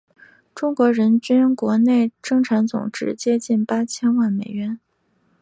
[0.55, 4.79] 中国人均国内生产总值接近八千万美元。